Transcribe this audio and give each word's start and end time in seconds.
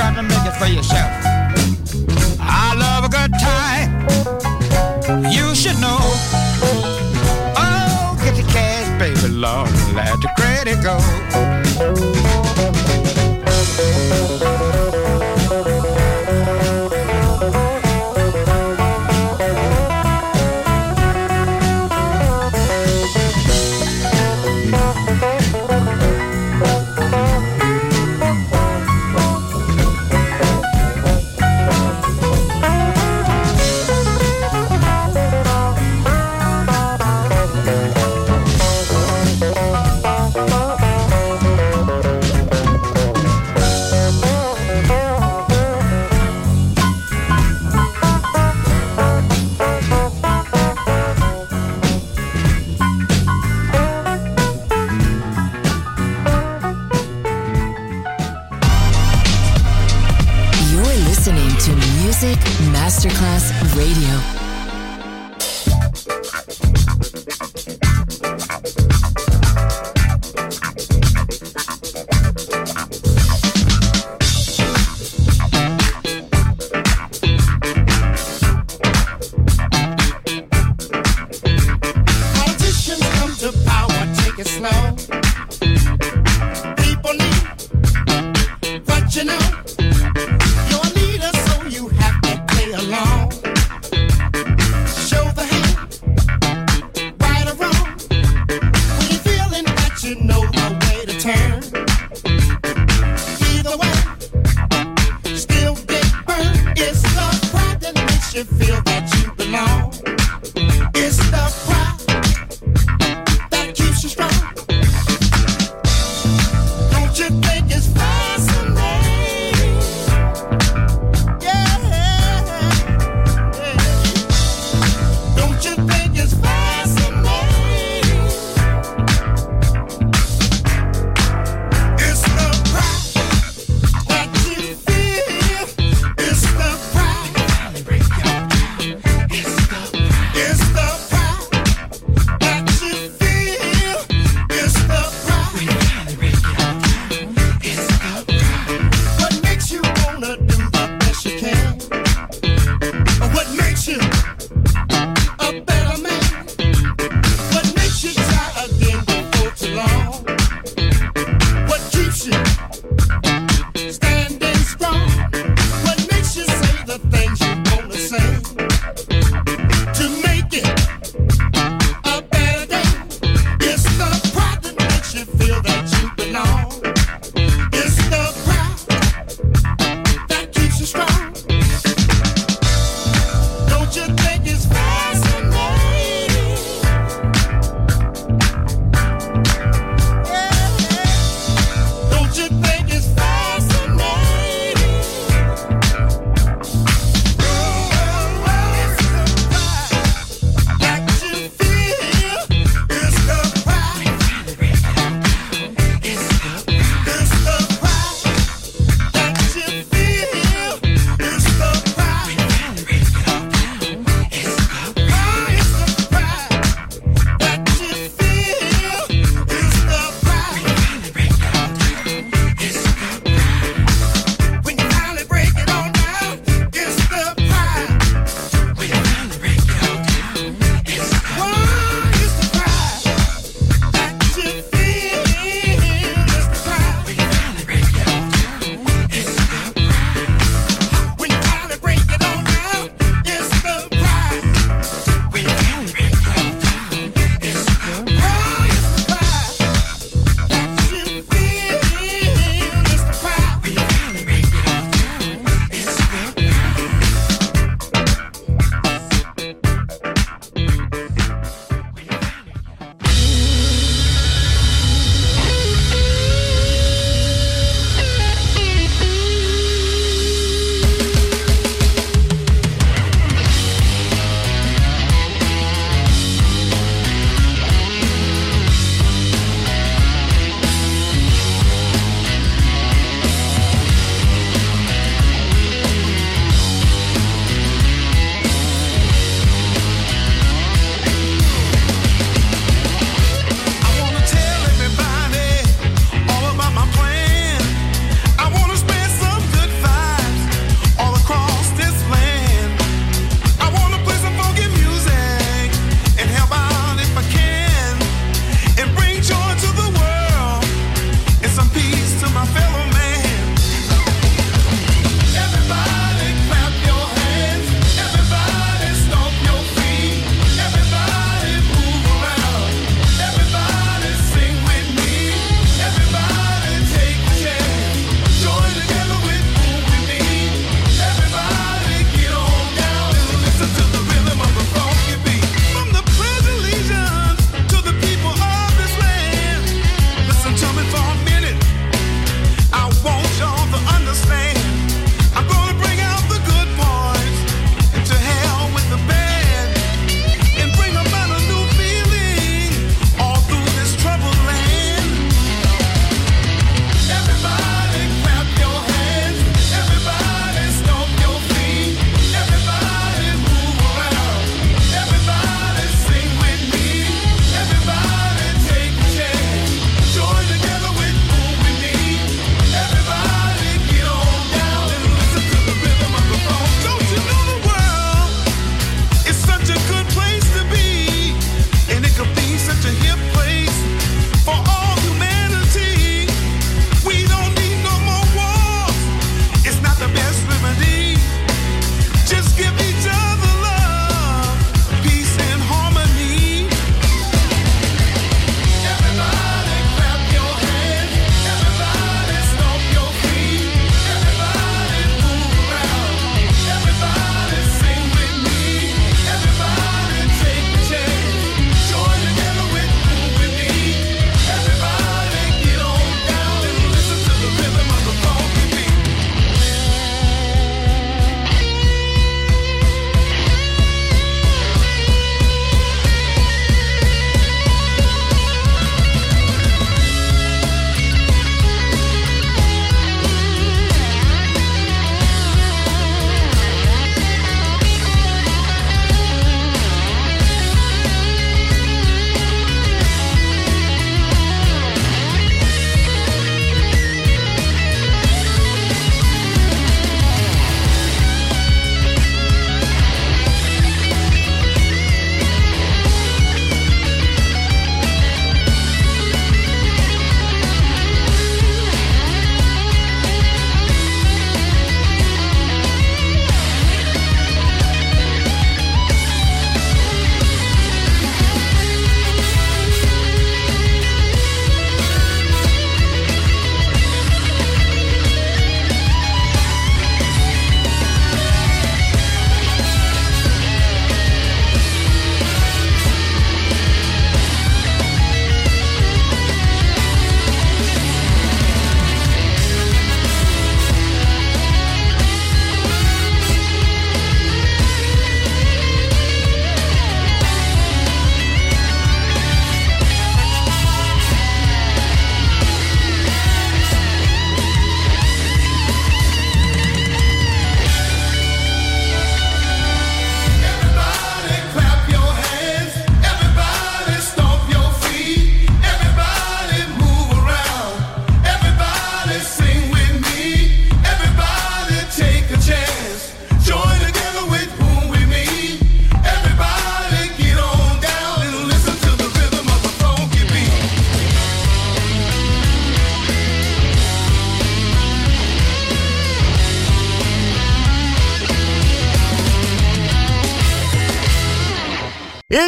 got 0.00 0.16
to 0.16 0.22
make 0.22 0.46
it 0.46 0.56
for 0.56 0.66
yourself. 0.66 1.10
I 2.40 2.74
love 2.74 3.04
a 3.04 3.10
good 3.10 3.32
time. 3.38 3.90
You 5.30 5.54
should 5.54 5.78
know. 5.78 5.98
Oh, 7.54 8.18
get 8.24 8.34
your 8.34 8.48
cash, 8.48 8.88
baby, 8.98 9.28
Lord, 9.28 9.68
let 9.94 10.22
your 10.22 10.32
credit 10.38 10.82
go. 10.82 12.29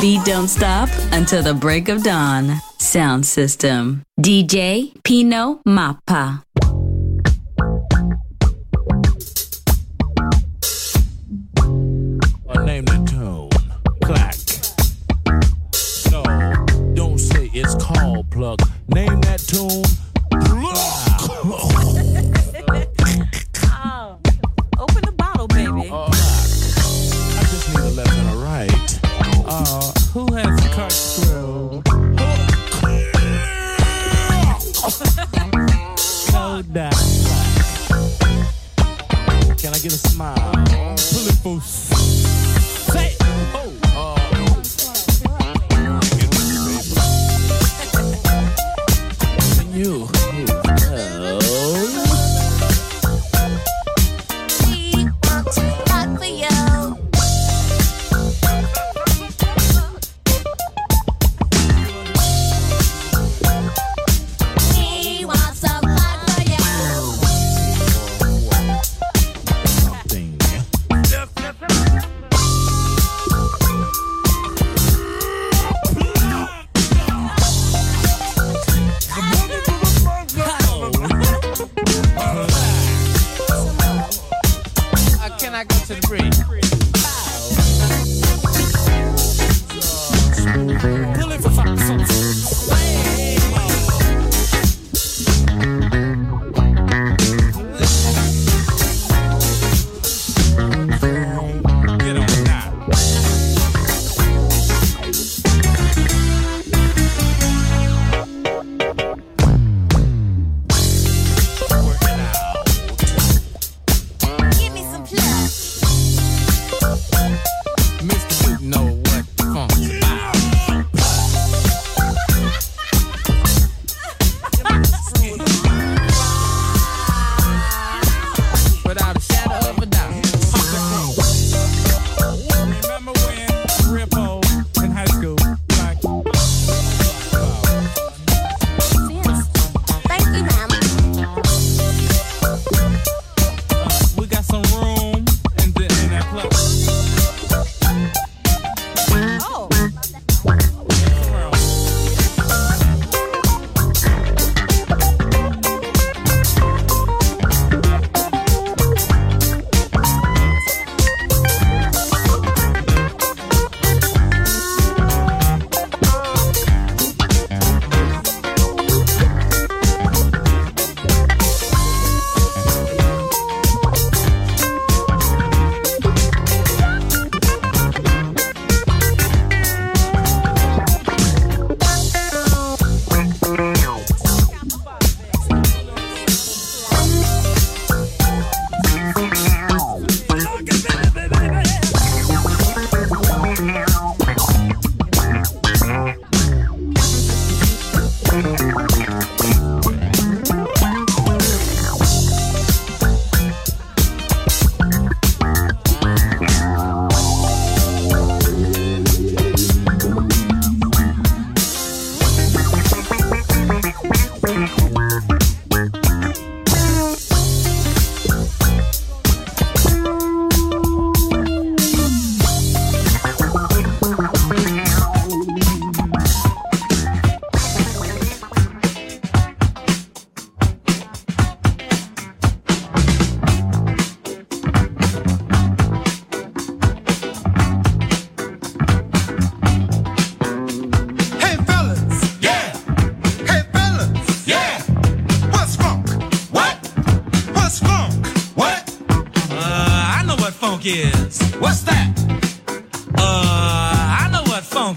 Beat 0.00 0.24
don't 0.24 0.48
stop 0.48 0.88
until 1.12 1.42
the 1.42 1.52
break 1.52 1.88
of 1.88 2.02
dawn. 2.02 2.58
Sound 2.78 3.26
system. 3.26 4.02
DJ 4.18 4.92
Pino 5.04 5.60
Mappa. 5.66 6.42
I 12.48 12.64
name 12.64 12.84
the 12.86 12.98
tune. 13.10 13.50
Clack. 14.02 14.36
No, 16.10 16.94
don't 16.94 17.18
say 17.18 17.50
it's 17.52 17.74
called 17.74 18.30
plug. 18.30 18.60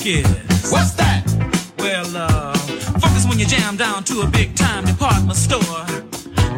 Funk 0.03 0.25
is. 0.25 0.71
What's 0.71 0.91
that? 0.95 1.23
Well, 1.77 2.05
uh, 2.15 2.53
funk 2.99 3.15
is 3.17 3.25
when 3.27 3.39
you 3.39 3.45
jam 3.45 3.77
down 3.77 4.03
to 4.05 4.21
a 4.21 4.27
big 4.27 4.55
time 4.55 4.85
department 4.85 5.37
store. 5.37 5.61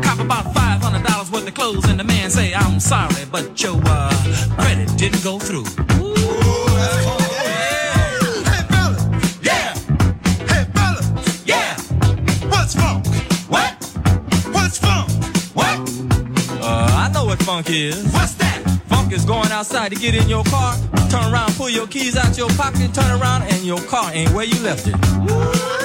Cop 0.02 0.20
about 0.20 0.46
$500 0.54 1.32
worth 1.32 1.48
of 1.48 1.54
clothes 1.54 1.86
and 1.90 2.00
the 2.00 2.04
man 2.04 2.30
say, 2.30 2.54
I'm 2.54 2.80
sorry, 2.80 3.26
but 3.32 3.62
your, 3.62 3.80
uh, 3.86 4.10
credit 4.58 4.90
didn't 4.98 5.24
go 5.24 5.38
through. 5.40 5.66
Hey 8.46 8.64
fellas, 8.70 9.04
yeah. 9.42 9.74
Hey 10.50 10.66
fellas, 10.74 11.46
yeah. 11.46 11.78
What's 12.50 12.74
funk? 12.76 13.06
What? 13.48 13.74
What's 14.54 14.78
funk? 14.80 15.10
What? 15.54 15.80
Uh, 16.62 16.88
I 17.04 17.12
know 17.14 17.26
what 17.26 17.42
funk 17.44 17.70
is. 17.70 18.04
What's 18.12 18.34
that? 18.36 18.62
Funk 18.88 19.12
is 19.14 19.24
going 19.26 19.52
outside 19.52 19.90
to 19.90 19.96
get 19.96 20.16
in 20.16 20.28
your 20.30 20.44
car, 20.46 20.76
turn 21.16 21.34
around, 21.34 21.54
pull 21.56 21.70
your 21.70 21.88
keys 21.88 22.18
out 22.18 22.38
your 22.38 22.50
pocket, 22.50 22.94
turn 22.94 23.22
around, 23.22 23.44
and 23.44 23.64
your 23.64 23.80
car 23.84 24.12
ain't 24.14 24.32
where 24.32 24.46
you 24.46 24.60
left 24.62 24.88
it. 24.88 25.85